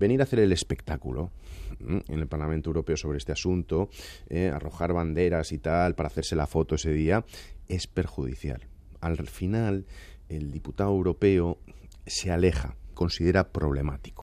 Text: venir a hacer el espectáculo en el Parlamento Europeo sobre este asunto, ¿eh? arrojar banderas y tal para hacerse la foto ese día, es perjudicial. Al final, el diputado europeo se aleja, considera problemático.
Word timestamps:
venir 0.00 0.20
a 0.20 0.24
hacer 0.24 0.40
el 0.40 0.50
espectáculo 0.50 1.30
en 1.78 2.18
el 2.18 2.26
Parlamento 2.26 2.70
Europeo 2.70 2.96
sobre 2.96 3.18
este 3.18 3.32
asunto, 3.32 3.90
¿eh? 4.28 4.48
arrojar 4.48 4.92
banderas 4.92 5.52
y 5.52 5.58
tal 5.58 5.94
para 5.94 6.08
hacerse 6.08 6.34
la 6.34 6.46
foto 6.46 6.74
ese 6.74 6.92
día, 6.92 7.24
es 7.68 7.86
perjudicial. 7.86 8.66
Al 9.00 9.28
final, 9.28 9.86
el 10.28 10.50
diputado 10.50 10.90
europeo 10.90 11.58
se 12.06 12.30
aleja, 12.30 12.76
considera 12.94 13.52
problemático. 13.52 14.18